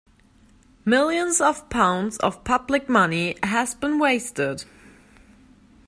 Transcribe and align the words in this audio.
Millions 0.83 1.39
of 1.39 1.69
pounds 1.69 2.17
of 2.17 2.43
public 2.43 2.89
money 2.89 3.35
has 3.43 3.75
been 3.75 3.99
wasted. 3.99 4.65